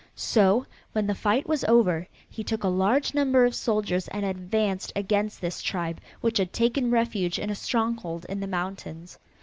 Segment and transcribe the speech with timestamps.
[0.15, 4.91] So, when the fight was over, he took a large number of soldiers and advanced
[4.95, 9.19] against this tribe which had taken refuge in a stronghold in the mountains.